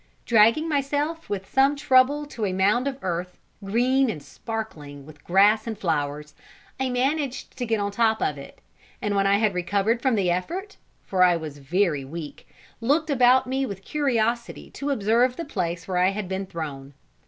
Dragging 0.25 0.67
myself 0.67 1.29
with 1.29 1.47
some 1.47 1.75
trouble 1.75 2.25
to 2.25 2.43
a 2.47 2.53
mound 2.53 2.87
of 2.87 2.97
earth, 3.03 3.37
green 3.63 4.09
and 4.09 4.23
sparkling 4.23 5.05
with 5.05 5.23
grass 5.23 5.67
and 5.67 5.77
flowers, 5.77 6.33
I 6.79 6.89
managed 6.89 7.55
to 7.57 7.67
get 7.67 7.79
on 7.79 7.91
top 7.91 8.19
of 8.19 8.35
it; 8.35 8.61
and 8.99 9.15
when 9.15 9.27
I 9.27 9.37
had 9.37 9.53
recovered 9.53 10.01
from 10.01 10.15
the 10.15 10.31
effort, 10.31 10.77
for 11.05 11.21
I 11.21 11.35
was 11.37 11.59
very 11.59 12.03
weak, 12.03 12.47
looked 12.79 13.11
about 13.11 13.45
me 13.45 13.63
with 13.67 13.85
curiosity 13.85 14.71
to 14.71 14.89
observe 14.89 15.35
the 15.35 15.45
place 15.45 15.87
where 15.87 15.97
I 15.99 16.09
had 16.09 16.27
been 16.27 16.47
thrown. 16.47 16.95